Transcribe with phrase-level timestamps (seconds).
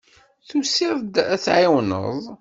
[0.47, 2.19] Tusiḍ-d ad ɣ-tɛiwneḍ?